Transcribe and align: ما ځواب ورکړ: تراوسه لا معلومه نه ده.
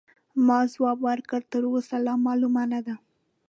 ما 0.45 0.59
ځواب 0.73 0.97
ورکړ: 1.07 1.41
تراوسه 1.51 1.97
لا 2.05 2.13
معلومه 2.25 2.63
نه 2.73 2.79
ده. 2.85 2.95